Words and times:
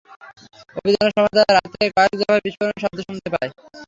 অভিযানের 0.77 1.13
সময় 1.15 1.33
তাঁরা 1.33 1.53
রাত 1.55 1.67
থেকে 1.73 1.89
কয়েক 1.97 2.13
দফায় 2.19 2.43
বিস্ফোরণের 2.45 2.81
শব্দ 2.83 2.97
শোনতে 3.07 3.29
পায়। 3.33 3.49